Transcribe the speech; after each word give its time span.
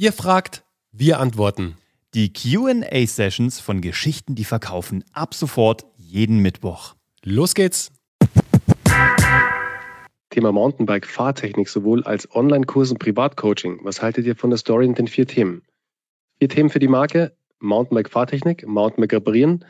Ihr 0.00 0.14
fragt, 0.14 0.64
wir 0.92 1.20
antworten. 1.20 1.76
Die 2.14 2.32
QA-Sessions 2.32 3.60
von 3.60 3.82
Geschichten, 3.82 4.34
die 4.34 4.46
verkaufen, 4.46 5.04
ab 5.12 5.34
sofort 5.34 5.84
jeden 5.98 6.38
Mittwoch. 6.38 6.94
Los 7.22 7.54
geht's! 7.54 7.92
Thema 10.30 10.52
Mountainbike, 10.52 11.04
Fahrtechnik 11.04 11.68
sowohl 11.68 12.02
als 12.04 12.34
Online-Kurs 12.34 12.92
und 12.92 12.98
Privatcoaching. 12.98 13.80
Was 13.82 14.00
haltet 14.00 14.24
ihr 14.24 14.36
von 14.36 14.48
der 14.48 14.56
Story 14.56 14.86
und 14.86 14.96
den 14.96 15.06
vier 15.06 15.26
Themen? 15.26 15.60
Vier 16.38 16.48
Themen 16.48 16.70
für 16.70 16.78
die 16.78 16.88
Marke: 16.88 17.36
Mountainbike, 17.58 18.08
Fahrtechnik, 18.08 18.66
Mountainbike 18.66 19.12
reparieren, 19.12 19.66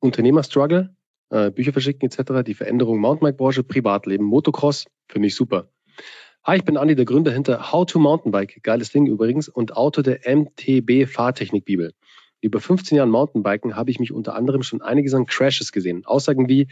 Unternehmerstruggle, 0.00 0.94
äh, 1.30 1.50
Bücher 1.50 1.72
verschicken 1.72 2.06
etc., 2.10 2.44
die 2.44 2.52
Veränderung 2.52 2.98
Mountainbike-Branche, 2.98 3.62
Privatleben, 3.62 4.26
Motocross. 4.26 4.84
Für 5.08 5.20
mich 5.20 5.34
super. 5.34 5.70
Hi, 6.50 6.56
ich 6.56 6.64
bin 6.64 6.76
Andi, 6.76 6.96
der 6.96 7.04
Gründer 7.04 7.30
hinter 7.30 7.70
How 7.70 7.86
to 7.86 8.00
Mountainbike, 8.00 8.64
geiles 8.64 8.90
Ding 8.90 9.06
übrigens, 9.06 9.48
und 9.48 9.76
Autor 9.76 10.02
der 10.02 10.22
MTB 10.26 11.06
Fahrtechnik-Bibel. 11.06 11.92
Über 12.40 12.58
15 12.58 12.98
Jahren 12.98 13.08
Mountainbiken 13.08 13.76
habe 13.76 13.92
ich 13.92 14.00
mich 14.00 14.10
unter 14.10 14.34
anderem 14.34 14.64
schon 14.64 14.82
einiges 14.82 15.14
an 15.14 15.26
Crashes 15.26 15.70
gesehen. 15.70 16.04
Aussagen 16.06 16.48
wie, 16.48 16.66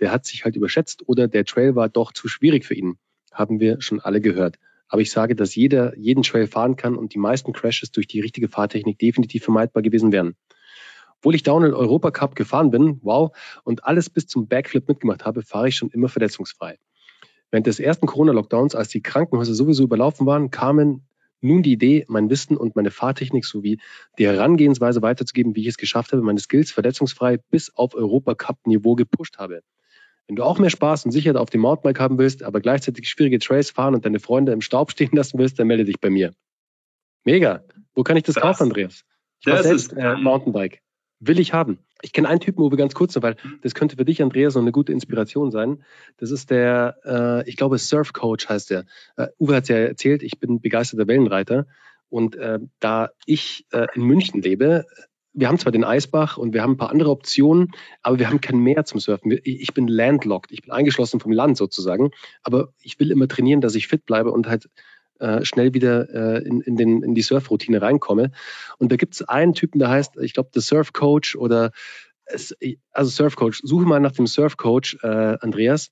der 0.00 0.12
hat 0.12 0.26
sich 0.26 0.44
halt 0.44 0.54
überschätzt 0.54 1.08
oder 1.08 1.28
der 1.28 1.46
Trail 1.46 1.74
war 1.74 1.88
doch 1.88 2.12
zu 2.12 2.28
schwierig 2.28 2.66
für 2.66 2.74
ihn, 2.74 2.98
haben 3.32 3.58
wir 3.58 3.80
schon 3.80 4.00
alle 4.00 4.20
gehört. 4.20 4.58
Aber 4.88 5.00
ich 5.00 5.10
sage, 5.10 5.34
dass 5.34 5.54
jeder 5.54 5.96
jeden 5.96 6.24
Trail 6.24 6.46
fahren 6.46 6.76
kann 6.76 6.94
und 6.94 7.14
die 7.14 7.18
meisten 7.18 7.54
Crashes 7.54 7.90
durch 7.90 8.08
die 8.08 8.20
richtige 8.20 8.48
Fahrtechnik 8.48 8.98
definitiv 8.98 9.44
vermeidbar 9.44 9.82
gewesen 9.82 10.12
wären. 10.12 10.36
Obwohl 11.16 11.34
ich 11.34 11.42
Downhill 11.42 11.72
Europa 11.72 12.10
Cup 12.10 12.34
gefahren 12.34 12.70
bin, 12.70 13.00
wow, 13.00 13.34
und 13.64 13.84
alles 13.84 14.10
bis 14.10 14.26
zum 14.26 14.46
Backflip 14.46 14.88
mitgemacht 14.88 15.24
habe, 15.24 15.40
fahre 15.40 15.68
ich 15.68 15.76
schon 15.76 15.88
immer 15.88 16.10
verletzungsfrei. 16.10 16.76
Während 17.52 17.66
des 17.66 17.78
ersten 17.78 18.06
Corona-Lockdowns, 18.06 18.74
als 18.74 18.88
die 18.88 19.02
Krankenhäuser 19.02 19.54
sowieso 19.54 19.84
überlaufen 19.84 20.26
waren, 20.26 20.50
kamen 20.50 21.06
nun 21.42 21.62
die 21.62 21.72
Idee, 21.72 22.06
mein 22.08 22.30
Wissen 22.30 22.56
und 22.56 22.76
meine 22.76 22.90
Fahrtechnik 22.90 23.44
sowie 23.44 23.78
die 24.18 24.26
Herangehensweise 24.26 25.02
weiterzugeben, 25.02 25.54
wie 25.54 25.60
ich 25.60 25.66
es 25.66 25.76
geschafft 25.76 26.12
habe, 26.12 26.22
meine 26.22 26.40
Skills 26.40 26.72
verletzungsfrei 26.72 27.36
bis 27.50 27.74
auf 27.74 27.94
Europacup-Niveau 27.94 28.94
gepusht 28.94 29.38
habe. 29.38 29.62
Wenn 30.26 30.36
du 30.36 30.44
auch 30.44 30.58
mehr 30.58 30.70
Spaß 30.70 31.04
und 31.04 31.10
Sicherheit 31.10 31.36
auf 31.36 31.50
dem 31.50 31.60
Mountainbike 31.60 32.00
haben 32.00 32.16
willst, 32.16 32.42
aber 32.42 32.60
gleichzeitig 32.60 33.08
schwierige 33.08 33.38
Trails 33.38 33.70
fahren 33.70 33.94
und 33.94 34.06
deine 34.06 34.18
Freunde 34.20 34.52
im 34.52 34.62
Staub 34.62 34.90
stehen 34.90 35.10
lassen 35.12 35.38
willst, 35.38 35.58
dann 35.58 35.66
melde 35.66 35.84
dich 35.84 36.00
bei 36.00 36.10
mir. 36.10 36.32
Mega. 37.24 37.64
Wo 37.94 38.02
kann 38.02 38.16
ich 38.16 38.22
das, 38.22 38.36
das 38.36 38.42
kaufen, 38.42 38.62
Andreas? 38.64 39.04
Ich 39.40 39.46
das 39.46 39.64
selbst, 39.64 39.92
ist 39.92 39.98
äh, 39.98 40.16
Mountainbike 40.16 40.80
will 41.22 41.38
ich 41.38 41.52
haben. 41.52 41.78
Ich 42.02 42.12
kenne 42.12 42.28
einen 42.28 42.40
Typen, 42.40 42.62
Uwe, 42.62 42.76
ganz 42.76 42.94
kurz, 42.94 43.16
weil 43.22 43.36
mhm. 43.42 43.58
das 43.62 43.74
könnte 43.74 43.96
für 43.96 44.04
dich, 44.04 44.22
Andreas, 44.22 44.54
noch 44.54 44.62
eine 44.62 44.72
gute 44.72 44.92
Inspiration 44.92 45.50
sein. 45.50 45.82
Das 46.18 46.30
ist 46.30 46.50
der, 46.50 46.96
äh, 47.04 47.48
ich 47.48 47.56
glaube, 47.56 47.78
Surf 47.78 48.12
Coach 48.12 48.48
heißt 48.48 48.70
der. 48.70 48.84
Äh, 49.16 49.28
Uwe 49.38 49.56
hat 49.56 49.64
es 49.64 49.68
ja 49.68 49.76
erzählt, 49.76 50.22
ich 50.22 50.38
bin 50.38 50.60
begeisterter 50.60 51.06
Wellenreiter. 51.06 51.66
Und 52.08 52.36
äh, 52.36 52.58
da 52.80 53.10
ich 53.24 53.66
äh, 53.72 53.86
in 53.94 54.02
München 54.02 54.42
lebe, 54.42 54.84
wir 55.34 55.48
haben 55.48 55.58
zwar 55.58 55.72
den 55.72 55.84
Eisbach 55.84 56.36
und 56.36 56.52
wir 56.52 56.62
haben 56.62 56.72
ein 56.72 56.76
paar 56.76 56.90
andere 56.90 57.10
Optionen, 57.10 57.72
aber 58.02 58.18
wir 58.18 58.28
haben 58.28 58.40
kein 58.40 58.58
Meer 58.58 58.84
zum 58.84 59.00
Surfen. 59.00 59.38
Ich 59.44 59.72
bin 59.72 59.88
landlocked, 59.88 60.52
ich 60.52 60.62
bin 60.62 60.72
eingeschlossen 60.72 61.20
vom 61.20 61.32
Land 61.32 61.56
sozusagen, 61.56 62.10
aber 62.42 62.74
ich 62.80 63.00
will 63.00 63.10
immer 63.10 63.28
trainieren, 63.28 63.60
dass 63.60 63.74
ich 63.74 63.88
fit 63.88 64.04
bleibe 64.04 64.30
und 64.30 64.46
halt 64.46 64.68
äh, 65.22 65.44
schnell 65.44 65.72
wieder 65.72 66.08
äh, 66.10 66.42
in, 66.42 66.60
in, 66.60 66.76
den, 66.76 67.02
in 67.02 67.14
die 67.14 67.22
Surfroutine 67.22 67.80
reinkomme. 67.80 68.32
Und 68.78 68.92
da 68.92 68.96
gibt 68.96 69.14
es 69.14 69.22
einen 69.22 69.54
Typen, 69.54 69.78
der 69.78 69.88
heißt, 69.88 70.16
ich 70.20 70.34
glaube, 70.34 70.50
The 70.52 70.60
Surf 70.60 70.92
Coach 70.92 71.36
oder 71.36 71.70
also 72.92 73.10
Surf 73.10 73.36
Coach. 73.36 73.60
Suche 73.62 73.86
mal 73.86 74.00
nach 74.00 74.12
dem 74.12 74.26
Surf 74.26 74.56
Coach, 74.56 74.96
äh, 75.02 75.36
Andreas. 75.40 75.90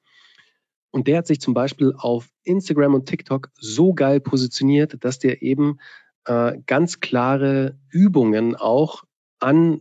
Und 0.90 1.06
der 1.06 1.18
hat 1.18 1.26
sich 1.26 1.40
zum 1.40 1.54
Beispiel 1.54 1.94
auf 1.96 2.28
Instagram 2.44 2.94
und 2.94 3.06
TikTok 3.06 3.50
so 3.54 3.94
geil 3.94 4.20
positioniert, 4.20 4.96
dass 5.04 5.18
der 5.18 5.42
eben 5.42 5.78
äh, 6.24 6.58
ganz 6.66 7.00
klare 7.00 7.78
Übungen 7.90 8.56
auch 8.56 9.04
an 9.38 9.80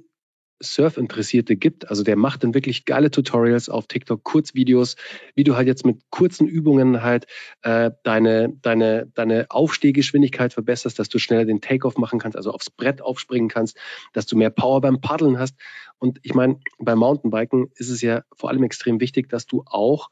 Surf-Interessierte 0.62 1.56
gibt. 1.56 1.90
Also 1.90 2.04
der 2.04 2.16
macht 2.16 2.44
dann 2.44 2.54
wirklich 2.54 2.86
geile 2.86 3.12
Tutorials 3.12 3.70
auf 3.70 3.88
TikTok, 3.88 4.24
Kurzvideos, 4.24 4.96
wie 5.36 5.44
du 5.44 5.56
halt 5.56 5.68
jetzt 5.68 5.86
mit 5.86 6.02
kurzen 6.10 6.48
Übungen 6.48 7.02
halt 7.04 7.28
äh, 7.62 7.92
deine, 8.04 8.54
deine, 8.62 9.08
deine 9.14 9.48
Aufstehgeschwindigkeit 9.50 10.54
verbesserst, 10.54 11.00
dass 11.00 11.10
du 11.10 11.20
schneller 11.20 11.46
den 11.46 11.62
Takeoff 11.62 11.98
machen 11.98 12.20
kannst, 12.20 12.36
also 12.38 12.52
aufs 12.52 12.70
Brett 12.70 13.02
aufspringen 13.02 13.50
kannst, 13.50 13.78
dass 14.14 14.26
du 14.26 14.38
mehr 14.38 14.50
Power 14.50 14.82
beim 14.82 15.02
Paddeln 15.02 15.40
hast. 15.40 15.56
Und 15.98 16.20
ich 16.24 16.34
meine, 16.34 16.60
beim 16.78 17.00
Mountainbiken 17.00 17.72
ist 17.76 17.90
es 17.90 18.02
ja 18.02 18.24
vor 18.34 18.50
allem 18.50 18.64
extrem 18.64 19.00
wichtig, 19.00 19.30
dass 19.30 19.46
du 19.46 19.64
auch 19.66 20.10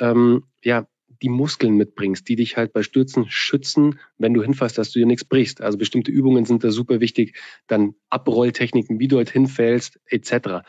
ähm, 0.00 0.44
ja, 0.62 0.86
die 1.24 1.30
Muskeln 1.30 1.76
mitbringst, 1.76 2.28
die 2.28 2.36
dich 2.36 2.58
halt 2.58 2.74
bei 2.74 2.82
Stürzen 2.82 3.24
schützen, 3.30 3.98
wenn 4.18 4.34
du 4.34 4.42
hinfällst, 4.42 4.76
dass 4.76 4.90
du 4.90 4.98
dir 4.98 5.06
nichts 5.06 5.24
brichst. 5.24 5.62
Also 5.62 5.78
bestimmte 5.78 6.10
Übungen 6.10 6.44
sind 6.44 6.62
da 6.62 6.70
super 6.70 7.00
wichtig, 7.00 7.34
dann 7.66 7.94
Abrolltechniken, 8.10 8.98
wie 8.98 9.08
du 9.08 9.16
halt 9.16 9.30
hinfällst, 9.30 9.98
etc. 10.04 10.66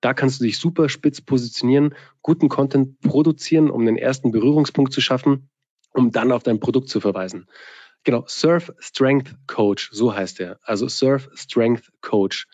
Da 0.00 0.14
kannst 0.14 0.40
du 0.40 0.44
dich 0.44 0.58
super 0.58 0.88
spitz 0.88 1.20
positionieren, 1.20 1.94
guten 2.22 2.48
Content 2.48 2.98
produzieren, 3.00 3.70
um 3.70 3.84
den 3.84 3.98
ersten 3.98 4.30
Berührungspunkt 4.30 4.94
zu 4.94 5.02
schaffen, 5.02 5.50
um 5.92 6.10
dann 6.12 6.32
auf 6.32 6.42
dein 6.42 6.60
Produkt 6.60 6.88
zu 6.88 6.98
verweisen. 6.98 7.46
Genau, 8.04 8.24
Surf 8.26 8.72
Strength 8.78 9.34
Coach, 9.46 9.90
so 9.92 10.14
heißt 10.14 10.40
er. 10.40 10.58
Also 10.62 10.88
Surf 10.88 11.28
Strength 11.34 11.92
Coach 12.00 12.46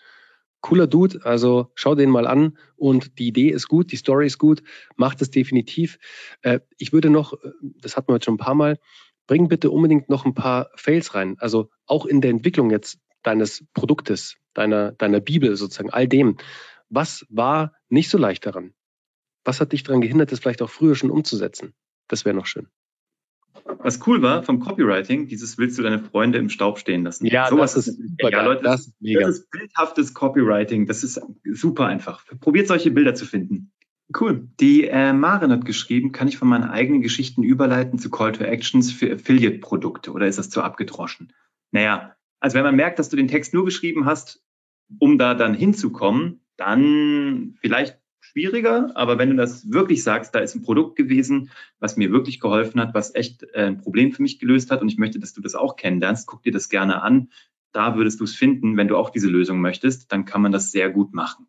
cooler 0.67 0.87
Dude, 0.87 1.23
also 1.23 1.71
schau 1.75 1.95
den 1.95 2.09
mal 2.09 2.27
an 2.27 2.57
und 2.75 3.19
die 3.19 3.27
Idee 3.27 3.49
ist 3.51 3.69
gut, 3.69 3.93
die 3.93 3.95
Story 3.95 4.25
ist 4.25 4.37
gut, 4.37 4.63
macht 4.97 5.21
es 5.21 5.31
definitiv. 5.31 5.97
Äh, 6.41 6.59
ich 6.77 6.91
würde 6.91 7.09
noch, 7.09 7.41
äh, 7.41 7.51
das 7.61 7.95
hatten 7.95 8.09
wir 8.09 8.15
jetzt 8.15 8.25
schon 8.25 8.33
ein 8.33 8.39
paar 8.39 8.53
Mal, 8.53 8.77
bring 9.27 9.47
bitte 9.47 9.71
unbedingt 9.71 10.09
noch 10.09 10.25
ein 10.25 10.33
paar 10.33 10.69
Fails 10.75 11.15
rein. 11.15 11.37
Also 11.39 11.69
auch 11.85 12.05
in 12.05 12.19
der 12.19 12.31
Entwicklung 12.31 12.69
jetzt 12.69 12.99
deines 13.23 13.65
Produktes, 13.73 14.35
deiner, 14.53 14.91
deiner 14.91 15.21
Bibel 15.21 15.55
sozusagen, 15.55 15.89
all 15.89 16.09
dem. 16.09 16.35
Was 16.89 17.25
war 17.29 17.73
nicht 17.87 18.09
so 18.09 18.17
leicht 18.17 18.45
daran? 18.45 18.73
Was 19.45 19.61
hat 19.61 19.71
dich 19.71 19.83
daran 19.83 20.01
gehindert, 20.01 20.33
das 20.33 20.39
vielleicht 20.39 20.61
auch 20.61 20.69
früher 20.69 20.95
schon 20.95 21.11
umzusetzen? 21.11 21.75
Das 22.09 22.25
wäre 22.25 22.35
noch 22.35 22.45
schön. 22.45 22.67
Was 23.65 24.05
cool 24.07 24.21
war 24.21 24.43
vom 24.43 24.59
Copywriting, 24.59 25.27
dieses 25.27 25.57
willst 25.57 25.77
du 25.77 25.83
deine 25.83 25.99
Freunde 25.99 26.37
im 26.37 26.49
Staub 26.49 26.79
stehen 26.79 27.03
lassen. 27.03 27.25
Ja, 27.25 27.47
so 27.49 27.57
das 27.57 27.75
ist 27.75 27.97
super. 27.97 28.31
Ja, 28.31 28.43
Leute, 28.43 28.63
das, 28.63 28.87
ist 28.87 29.01
mega. 29.01 29.21
Das 29.21 29.39
ist 29.39 29.51
bildhaftes 29.51 30.13
Copywriting. 30.13 30.87
Das 30.87 31.03
ist 31.03 31.21
super 31.43 31.85
einfach. 31.85 32.25
Probiert 32.39 32.67
solche 32.67 32.91
Bilder 32.91 33.15
zu 33.15 33.25
finden. 33.25 33.71
Cool. 34.19 34.47
Die 34.59 34.85
äh, 34.87 35.11
Maren 35.11 35.51
hat 35.51 35.65
geschrieben, 35.65 36.11
kann 36.11 36.27
ich 36.27 36.37
von 36.37 36.47
meinen 36.47 36.63
eigenen 36.63 37.01
Geschichten 37.01 37.43
überleiten 37.43 37.99
zu 37.99 38.09
Call 38.09 38.31
to 38.31 38.43
Actions 38.43 38.91
für 38.91 39.13
Affiliate-Produkte 39.13 40.11
oder 40.11 40.27
ist 40.27 40.39
das 40.39 40.49
zu 40.49 40.61
abgedroschen? 40.61 41.33
Naja, 41.71 42.15
also 42.39 42.55
wenn 42.55 42.63
man 42.63 42.75
merkt, 42.75 42.99
dass 42.99 43.09
du 43.09 43.17
den 43.17 43.27
Text 43.27 43.53
nur 43.53 43.65
geschrieben 43.65 44.05
hast, 44.05 44.41
um 44.99 45.17
da 45.17 45.33
dann 45.33 45.53
hinzukommen, 45.53 46.41
dann 46.55 47.55
vielleicht 47.59 47.99
schwieriger, 48.31 48.91
aber 48.95 49.17
wenn 49.17 49.29
du 49.29 49.35
das 49.35 49.71
wirklich 49.71 50.03
sagst, 50.03 50.35
da 50.35 50.39
ist 50.39 50.55
ein 50.55 50.61
Produkt 50.61 50.95
gewesen, 50.95 51.49
was 51.79 51.97
mir 51.97 52.11
wirklich 52.11 52.39
geholfen 52.39 52.79
hat, 52.79 52.93
was 52.93 53.15
echt 53.15 53.43
äh, 53.53 53.67
ein 53.67 53.77
Problem 53.77 54.11
für 54.11 54.21
mich 54.21 54.39
gelöst 54.39 54.71
hat 54.71 54.81
und 54.81 54.89
ich 54.89 54.97
möchte, 54.97 55.19
dass 55.19 55.33
du 55.33 55.41
das 55.41 55.55
auch 55.55 55.75
kennenlernst, 55.75 56.27
guck 56.27 56.43
dir 56.43 56.51
das 56.51 56.69
gerne 56.69 57.01
an. 57.01 57.29
Da 57.71 57.95
würdest 57.95 58.19
du 58.19 58.23
es 58.23 58.35
finden, 58.35 58.77
wenn 58.77 58.87
du 58.87 58.97
auch 58.97 59.09
diese 59.09 59.27
Lösung 59.27 59.61
möchtest, 59.61 60.11
dann 60.11 60.25
kann 60.25 60.41
man 60.41 60.51
das 60.51 60.71
sehr 60.71 60.89
gut 60.89 61.13
machen. 61.13 61.47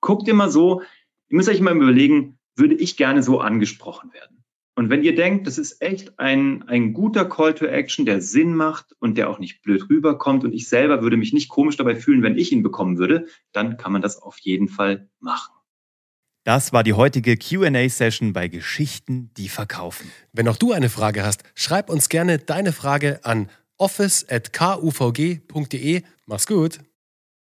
Guck 0.00 0.24
dir 0.24 0.34
mal 0.34 0.50
so, 0.50 0.82
ihr 1.28 1.36
müsst 1.36 1.48
euch 1.48 1.60
mal 1.60 1.76
überlegen, 1.76 2.38
würde 2.56 2.74
ich 2.74 2.96
gerne 2.96 3.22
so 3.22 3.40
angesprochen 3.40 4.12
werden? 4.12 4.34
Und 4.76 4.90
wenn 4.90 5.04
ihr 5.04 5.14
denkt, 5.14 5.46
das 5.46 5.56
ist 5.56 5.80
echt 5.80 6.18
ein, 6.18 6.64
ein 6.64 6.94
guter 6.94 7.24
Call 7.24 7.54
to 7.54 7.64
Action, 7.64 8.06
der 8.06 8.20
Sinn 8.20 8.56
macht 8.56 8.94
und 8.98 9.16
der 9.16 9.30
auch 9.30 9.38
nicht 9.38 9.62
blöd 9.62 9.88
rüberkommt 9.88 10.42
und 10.44 10.52
ich 10.52 10.68
selber 10.68 11.00
würde 11.00 11.16
mich 11.16 11.32
nicht 11.32 11.48
komisch 11.48 11.76
dabei 11.76 11.94
fühlen, 11.94 12.22
wenn 12.22 12.36
ich 12.36 12.50
ihn 12.50 12.64
bekommen 12.64 12.98
würde, 12.98 13.26
dann 13.52 13.76
kann 13.76 13.92
man 13.92 14.02
das 14.02 14.20
auf 14.20 14.38
jeden 14.38 14.68
Fall 14.68 15.08
machen. 15.20 15.53
Das 16.44 16.72
war 16.74 16.84
die 16.84 16.92
heutige 16.92 17.38
QA-Session 17.38 18.34
bei 18.34 18.48
Geschichten, 18.48 19.30
die 19.38 19.48
verkaufen. 19.48 20.12
Wenn 20.34 20.46
auch 20.46 20.58
du 20.58 20.72
eine 20.72 20.90
Frage 20.90 21.24
hast, 21.24 21.42
schreib 21.54 21.88
uns 21.88 22.10
gerne 22.10 22.36
deine 22.38 22.72
Frage 22.72 23.20
an 23.24 23.48
office.kuvg.de. 23.78 26.02
Mach's 26.26 26.46
gut. 26.46 26.80